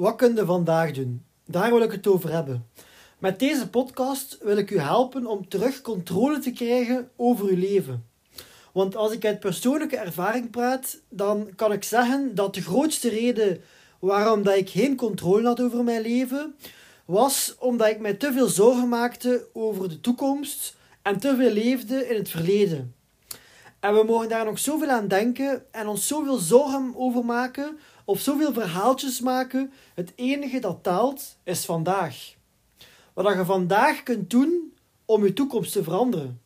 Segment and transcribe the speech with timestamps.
[0.00, 1.24] Wat kun je vandaag doen?
[1.46, 2.66] Daar wil ik het over hebben.
[3.18, 8.06] Met deze podcast wil ik u helpen om terug controle te krijgen over uw leven.
[8.72, 13.60] Want als ik uit persoonlijke ervaring praat, dan kan ik zeggen dat de grootste reden
[13.98, 16.54] waarom dat ik geen controle had over mijn leven,
[17.04, 22.08] was omdat ik mij te veel zorgen maakte over de toekomst en te veel leefde
[22.08, 22.94] in het verleden.
[23.80, 28.20] En we mogen daar nog zoveel aan denken en ons zoveel zorgen over maken of
[28.20, 29.72] zoveel verhaaltjes maken.
[29.94, 32.34] Het enige dat telt is vandaag.
[33.14, 34.72] Wat je vandaag kunt doen
[35.04, 36.40] om je toekomst te veranderen.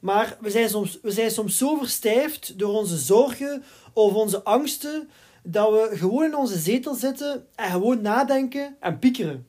[0.00, 5.08] Maar we zijn soms, we zijn soms zo verstijfd door onze zorgen of onze angsten
[5.42, 9.46] dat we gewoon in onze zetel zitten en gewoon nadenken en piekeren.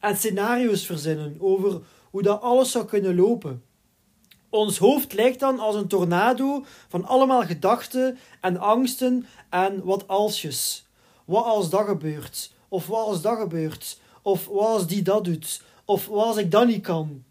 [0.00, 3.62] En scenario's verzinnen over hoe dat alles zou kunnen lopen.
[4.50, 10.86] Ons hoofd lijkt dan als een tornado van allemaal gedachten en angsten en wat alsjes.
[11.24, 12.52] Wat als dat gebeurt?
[12.68, 13.98] Of wat als dat gebeurt?
[14.22, 15.62] Of wat als die dat doet?
[15.84, 17.24] Of wat als ik dat niet kan?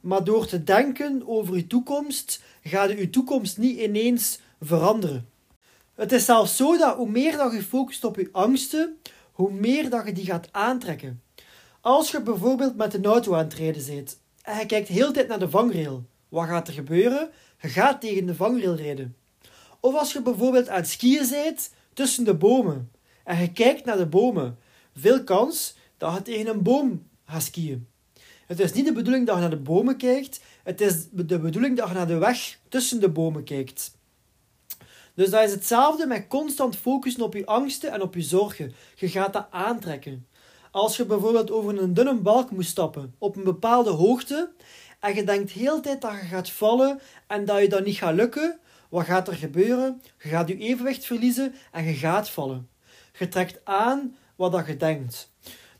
[0.00, 5.28] Maar door te denken over uw toekomst, gaat uw toekomst niet ineens veranderen.
[5.94, 8.98] Het is zelfs zo dat hoe meer dat je focust op je angsten,
[9.32, 11.22] hoe meer dat je die gaat aantrekken.
[11.80, 15.12] Als je bijvoorbeeld met een auto aan het rijden bent en je kijkt heel de
[15.12, 17.30] tijd naar de vangrail, wat gaat er gebeuren?
[17.60, 19.16] Je gaat tegen de vangrail rijden.
[19.80, 22.90] Of als je bijvoorbeeld aan het skiën bent tussen de bomen
[23.24, 24.58] en je kijkt naar de bomen,
[24.96, 27.88] veel kans dat je tegen een boom gaat skiën.
[28.46, 31.76] Het is niet de bedoeling dat je naar de bomen kijkt, het is de bedoeling
[31.76, 33.96] dat je naar de weg tussen de bomen kijkt.
[35.14, 38.74] Dus dat is hetzelfde met constant focussen op je angsten en op je zorgen.
[38.94, 40.26] Je gaat dat aantrekken.
[40.70, 44.50] Als je bijvoorbeeld over een dunne balk moet stappen op een bepaalde hoogte
[45.02, 47.96] en je denkt heel de tijd dat je gaat vallen en dat je dat niet
[47.96, 48.58] gaat lukken,
[48.88, 50.02] wat gaat er gebeuren?
[50.18, 52.68] Je gaat je evenwicht verliezen en je gaat vallen.
[53.18, 55.30] Je trekt aan wat dat je denkt.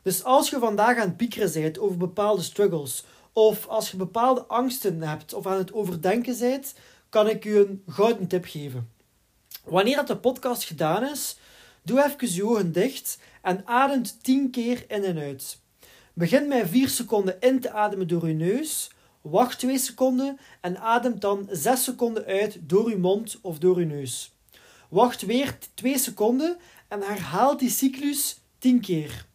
[0.01, 4.45] Dus als je vandaag aan het piekeren bent over bepaalde struggles, of als je bepaalde
[4.45, 6.73] angsten hebt of aan het overdenken bent,
[7.09, 8.89] kan ik je een gouden tip geven.
[9.63, 11.37] Wanneer dat de podcast gedaan is,
[11.81, 15.57] doe even je ogen dicht en ademt 10 keer in en uit.
[16.13, 18.91] Begin met 4 seconden in te ademen door je neus,
[19.23, 23.85] wacht 2 seconden en adem dan 6 seconden uit door je mond of door je
[23.85, 24.35] neus.
[24.89, 26.57] Wacht weer 2 seconden
[26.87, 29.25] en herhaal die cyclus 10 keer.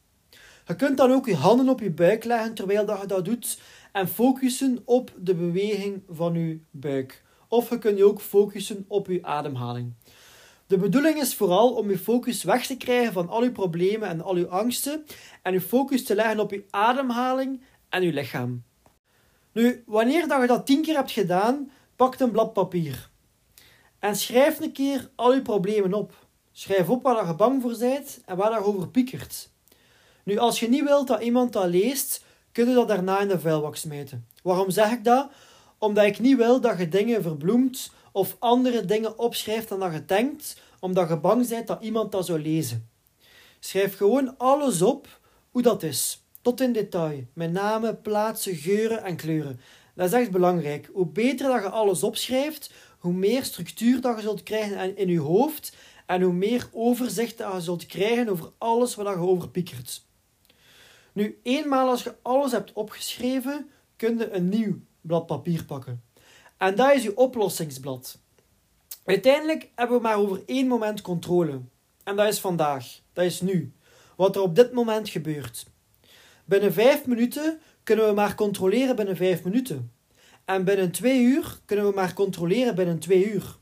[0.66, 3.60] Je kunt dan ook je handen op je buik leggen terwijl dat je dat doet
[3.92, 7.22] en focussen op de beweging van je buik.
[7.48, 9.92] Of je kunt je ook focussen op je ademhaling.
[10.66, 14.20] De bedoeling is vooral om je focus weg te krijgen van al je problemen en
[14.20, 15.04] al je angsten
[15.42, 18.67] en je focus te leggen op je ademhaling en je lichaam.
[19.52, 23.10] Nu, wanneer dat je dat tien keer hebt gedaan, pak een blad papier
[23.98, 26.26] en schrijf een keer al je problemen op.
[26.52, 29.50] Schrijf op waar je bang voor bent en waar je over piekert.
[30.24, 33.40] Nu, als je niet wilt dat iemand dat leest, kun je dat daarna in de
[33.40, 34.26] vuilbak smijten.
[34.42, 35.30] Waarom zeg ik dat?
[35.78, 40.04] Omdat ik niet wil dat je dingen verbloemt of andere dingen opschrijft dan dat je
[40.04, 42.88] denkt, omdat je bang bent dat iemand dat zou lezen.
[43.60, 45.20] Schrijf gewoon alles op
[45.50, 49.60] hoe dat is, tot in detail, met namen, plaatsen, geuren en kleuren.
[49.94, 50.90] Dat is echt belangrijk.
[50.92, 55.20] Hoe beter dat je alles opschrijft, hoe meer structuur dat je zult krijgen in je
[55.20, 55.76] hoofd
[56.06, 60.06] en hoe meer overzicht dat je zult krijgen over alles wat je over piekert.
[61.12, 66.02] Nu, eenmaal als je alles hebt opgeschreven, kun je een nieuw blad papier pakken.
[66.56, 68.18] En dat is je oplossingsblad.
[69.04, 71.60] Uiteindelijk hebben we maar over één moment controle.
[72.04, 73.00] En dat is vandaag.
[73.12, 73.72] Dat is nu.
[74.16, 75.66] Wat er op dit moment gebeurt.
[76.48, 79.92] Binnen vijf minuten kunnen we maar controleren binnen vijf minuten.
[80.44, 83.56] En binnen twee uur kunnen we maar controleren binnen twee uur.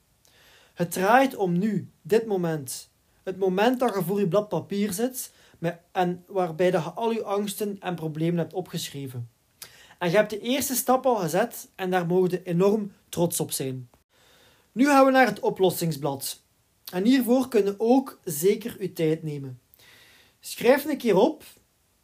[0.74, 2.90] Het draait om nu, dit moment.
[3.22, 5.32] Het moment dat je voor je blad papier zit
[5.92, 9.30] en waarbij je al je angsten en problemen hebt opgeschreven.
[9.98, 13.52] En je hebt de eerste stap al gezet en daar mogen je enorm trots op
[13.52, 13.90] zijn.
[14.72, 16.42] Nu gaan we naar het oplossingsblad.
[16.92, 19.60] En hiervoor kun je ook zeker je tijd nemen.
[20.40, 21.44] Schrijf een keer op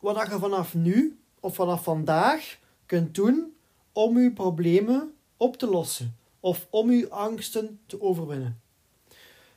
[0.03, 3.57] wat je vanaf nu of vanaf vandaag kunt doen
[3.93, 8.61] om je problemen op te lossen of om je angsten te overwinnen.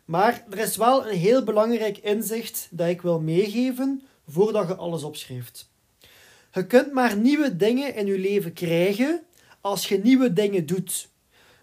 [0.06, 5.04] Maar er is wel een heel belangrijk inzicht dat ik wil meegeven voordat je alles
[5.04, 5.70] opschrijft.
[6.54, 9.22] Je kunt maar nieuwe dingen in je leven krijgen
[9.62, 11.10] als je nieuwe dingen doet.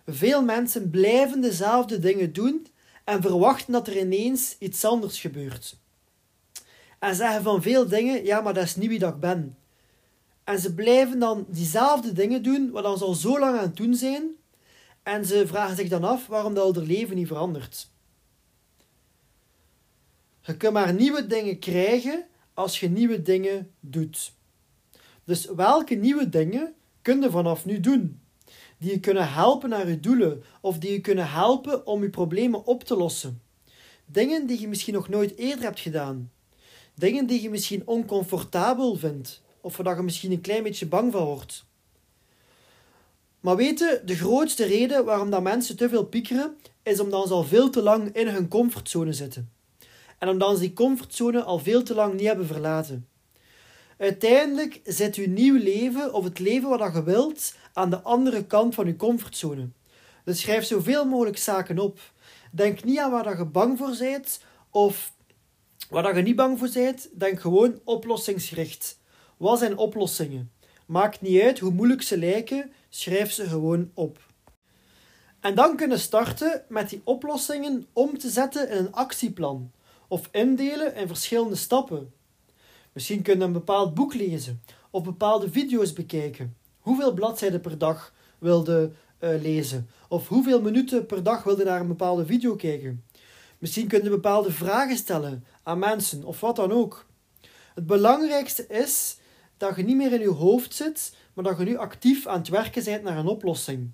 [0.06, 2.66] Veel mensen blijven dezelfde dingen doen
[3.04, 5.76] en verwachten dat er ineens iets anders gebeurt.
[7.02, 9.56] En zeggen van veel dingen, ja, maar dat is niet wie ik ben.
[10.44, 13.76] En ze blijven dan diezelfde dingen doen, wat dan ze al zo lang aan het
[13.76, 14.30] doen zijn.
[15.02, 17.90] En ze vragen zich dan af waarom dat leven niet verandert.
[20.40, 24.32] Je kunt maar nieuwe dingen krijgen als je nieuwe dingen doet.
[25.24, 28.20] Dus welke nieuwe dingen kun je vanaf nu doen?
[28.78, 32.66] Die je kunnen helpen naar je doelen of die je kunnen helpen om je problemen
[32.66, 33.42] op te lossen.
[34.06, 36.31] Dingen die je misschien nog nooit eerder hebt gedaan.
[36.94, 41.24] Dingen die je misschien oncomfortabel vindt of waar je misschien een klein beetje bang van
[41.24, 41.64] wordt.
[43.40, 47.44] Maar weten, de grootste reden waarom dat mensen te veel piekeren, is omdat ze al
[47.44, 49.52] veel te lang in hun comfortzone zitten.
[50.18, 53.08] En omdat ze die comfortzone al veel te lang niet hebben verlaten.
[53.98, 58.74] Uiteindelijk zit uw nieuw leven, of het leven wat je wilt, aan de andere kant
[58.74, 59.68] van uw comfortzone.
[60.24, 62.00] Dus schrijf zoveel mogelijk zaken op.
[62.50, 64.40] Denk niet aan waar je bang voor bent,
[64.70, 65.12] of
[65.92, 67.08] waar je niet bang voor bent.
[67.12, 68.98] Denk gewoon oplossingsgericht.
[69.36, 70.50] Wat zijn oplossingen?
[70.86, 74.18] Maakt niet uit hoe moeilijk ze lijken, schrijf ze gewoon op.
[75.40, 79.70] En dan kunnen starten met die oplossingen om te zetten in een actieplan
[80.08, 82.12] of indelen in verschillende stappen.
[82.92, 86.56] Misschien kun je een bepaald boek lezen of bepaalde video's bekijken.
[86.78, 88.90] Hoeveel bladzijden per dag wilde
[89.20, 89.88] uh, lezen?
[90.08, 93.04] Of hoeveel minuten per dag wilde naar een bepaalde video kijken?
[93.62, 97.06] Misschien kun je bepaalde vragen stellen aan mensen of wat dan ook.
[97.74, 99.16] Het belangrijkste is
[99.56, 102.48] dat je niet meer in je hoofd zit, maar dat je nu actief aan het
[102.48, 103.90] werken bent naar een oplossing.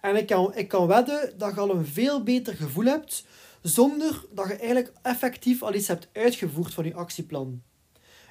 [0.00, 3.24] En ik kan, ik kan wedden dat je al een veel beter gevoel hebt,
[3.62, 7.62] zonder dat je eigenlijk effectief al iets hebt uitgevoerd van je actieplan.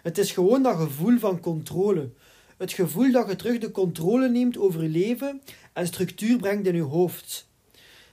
[0.01, 2.12] Het is gewoon dat gevoel van controle.
[2.57, 5.42] Het gevoel dat je terug de controle neemt over je leven
[5.74, 7.47] en structuur brengt in je hoofd.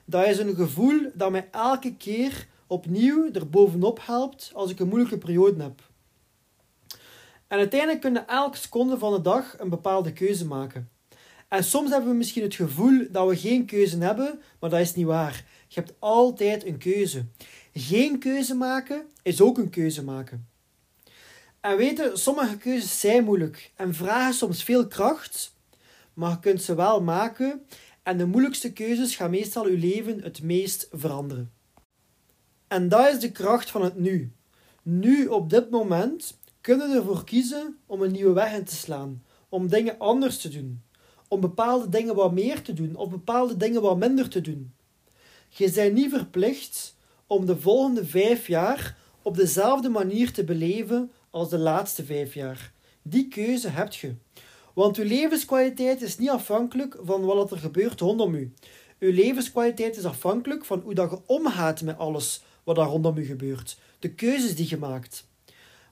[0.05, 4.89] Dat is een gevoel dat mij elke keer opnieuw er bovenop helpt als ik een
[4.89, 5.93] moeilijke periode heb.
[7.49, 10.91] En uiteindelijk kunnen elke seconde van de dag een bepaalde keuze maken.
[11.49, 14.95] En soms hebben we misschien het gevoel dat we geen keuze hebben, maar dat is
[14.95, 15.45] niet waar.
[15.69, 17.25] Je hebt altijd een keuze.
[17.73, 20.49] Geen keuze maken is ook een keuze maken.
[21.61, 25.55] En weten, sommige keuzes zijn moeilijk en vragen soms veel kracht,
[26.15, 27.67] maar je kunt ze wel maken
[28.05, 31.53] en de moeilijkste keuzes gaan meestal je leven het meest veranderen.
[32.69, 34.33] En dat is de kracht van het nu.
[34.83, 39.69] Nu, op dit moment, kunnen ervoor kiezen om een nieuwe weg in te slaan, om
[39.69, 40.83] dingen anders te doen,
[41.29, 44.75] om bepaalde dingen wat meer te doen of bepaalde dingen wat minder te doen.
[45.49, 46.97] Je bent niet verplicht
[47.27, 52.73] om de volgende vijf jaar op dezelfde manier te beleven als de laatste vijf jaar.
[53.03, 54.15] Die keuze hebt je.
[54.75, 58.53] Want uw levenskwaliteit is niet afhankelijk van wat er gebeurt rondom u.
[58.99, 63.25] Uw levenskwaliteit is afhankelijk van hoe dat je omgaat met alles wat er rondom u
[63.25, 63.79] gebeurt.
[63.99, 65.27] De keuzes die je maakt.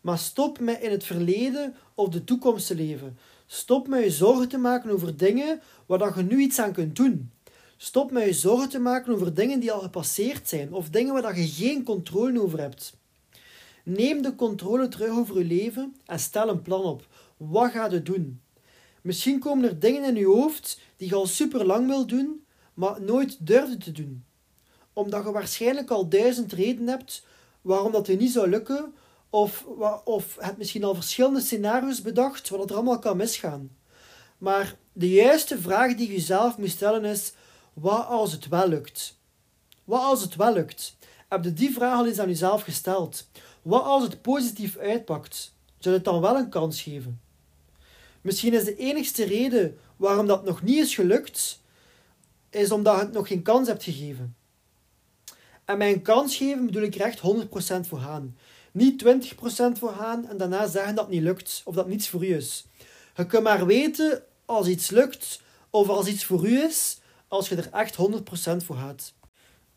[0.01, 3.19] Maar stop met in het verleden of de toekomst te leven.
[3.47, 7.31] Stop met je zorgen te maken over dingen waar je nu iets aan kunt doen.
[7.77, 11.39] Stop met je zorgen te maken over dingen die al gepasseerd zijn of dingen waar
[11.39, 12.97] je geen controle over hebt.
[13.85, 17.07] Neem de controle terug over je leven en stel een plan op.
[17.37, 18.41] Wat ga je doen?
[19.03, 22.45] Misschien komen er dingen in je hoofd die je al super lang wil doen,
[22.75, 24.25] maar nooit durfde te doen.
[24.93, 27.27] Omdat je waarschijnlijk al duizend redenen hebt
[27.61, 28.95] waarom dat je niet zou lukken,
[29.31, 29.67] of,
[30.05, 33.71] of heb misschien al verschillende scenario's bedacht wat er allemaal kan misgaan.
[34.39, 37.33] Maar de juiste vraag die je jezelf moet stellen is:
[37.73, 39.19] wat als het wel lukt?
[39.85, 40.97] Wat als het wel lukt?
[41.29, 43.27] Heb je die vraag al eens aan jezelf gesteld?
[43.63, 45.55] Wat als het positief uitpakt?
[45.79, 47.21] Zou het dan wel een kans geven?
[48.23, 51.61] Misschien is de enigste reden waarom dat nog niet is gelukt,
[52.51, 54.37] is omdat je het nog geen kans hebt gegeven.
[55.65, 58.37] En mijn kans geven bedoel ik er echt 100% voor gaan.
[58.73, 62.25] Niet 20% voor gaan en daarna zeggen dat het niet lukt of dat niets voor
[62.25, 62.67] u is.
[63.17, 67.57] Je kunt maar weten als iets lukt of als iets voor u is, als je
[67.57, 69.15] er echt 100% voor gaat.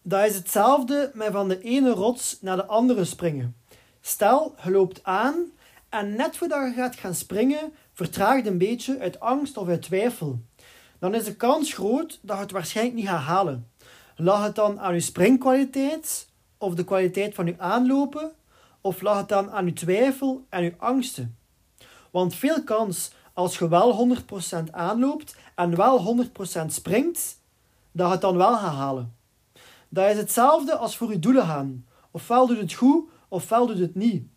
[0.01, 3.55] Dat is hetzelfde met van de ene rots naar de andere springen.
[4.01, 5.51] Stel, je loopt aan
[5.89, 10.39] en net voordat je gaat gaan springen, vertraagt een beetje uit angst of uit twijfel.
[10.99, 13.71] Dan is de kans groot dat je het waarschijnlijk niet gaat halen.
[14.15, 18.31] Lag het dan aan je springkwaliteit of de kwaliteit van je aanlopen
[18.81, 21.37] of lag het dan aan uw twijfel en uw angsten?
[22.11, 24.17] Want veel kans als je wel
[24.67, 26.25] 100% aanloopt en wel
[26.63, 27.39] 100% springt,
[27.91, 29.15] dat je het dan wel gaat halen.
[29.89, 31.85] Dat is hetzelfde als voor je doelen gaan.
[32.11, 34.27] Ofwel doet het goed, ofwel doet het niet.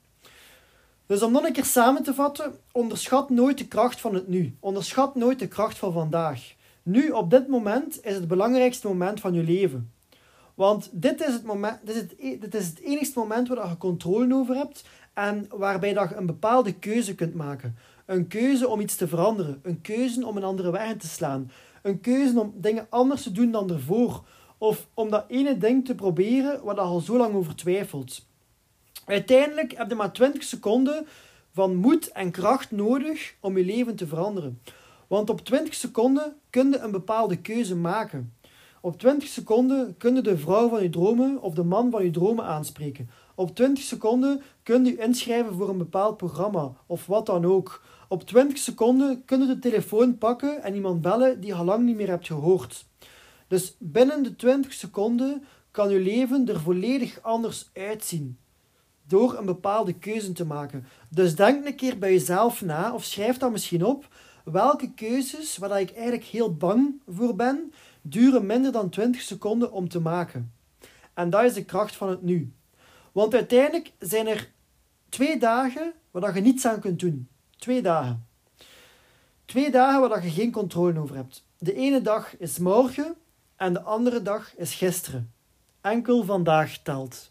[1.09, 4.57] Dus om dan een keer samen te vatten, onderschat nooit de kracht van het nu.
[4.61, 6.55] Onderschat nooit de kracht van vandaag.
[6.83, 9.93] Nu, op dit moment, is het belangrijkste moment van je leven.
[10.55, 13.69] Want dit is het, moment, dit is het, e- dit is het enigste moment waar
[13.69, 14.85] je controle over hebt
[15.15, 17.77] en waarbij je een bepaalde keuze kunt maken.
[18.07, 19.61] Een keuze om iets te veranderen.
[19.63, 21.51] Een keuze om een andere weg te slaan.
[21.83, 24.25] Een keuze om dingen anders te doen dan ervoor.
[24.59, 28.28] Of om dat ene ding te proberen waar je al zo lang over twijfelt.
[29.09, 31.07] Uiteindelijk heb je maar 20 seconden
[31.53, 34.61] van moed en kracht nodig om je leven te veranderen.
[35.07, 38.33] Want op 20 seconden kun je een bepaalde keuze maken.
[38.81, 42.11] Op 20 seconden kun je de vrouw van je dromen of de man van je
[42.11, 43.11] dromen aanspreken.
[43.35, 47.83] Op 20 seconden kun je inschrijven voor een bepaald programma of wat dan ook.
[48.09, 51.85] Op 20 seconden kun je de telefoon pakken en iemand bellen die je al lang
[51.85, 52.85] niet meer hebt gehoord.
[53.47, 58.39] Dus binnen de 20 seconden kan je leven er volledig anders uitzien.
[59.09, 60.87] Door een bepaalde keuze te maken.
[61.09, 64.09] Dus denk een keer bij jezelf na, of schrijf dat misschien op.
[64.45, 67.73] Welke keuzes, waar ik eigenlijk heel bang voor ben,
[68.03, 70.53] duren minder dan 20 seconden om te maken.
[71.15, 72.53] En dat is de kracht van het nu.
[73.13, 74.51] Want uiteindelijk zijn er
[75.09, 77.29] twee dagen waar je niets aan kunt doen.
[77.57, 78.27] Twee dagen.
[79.45, 81.45] Twee dagen waar je geen controle over hebt.
[81.59, 83.17] De ene dag is morgen
[83.57, 85.33] en de andere dag is gisteren.
[85.81, 87.31] Enkel vandaag telt.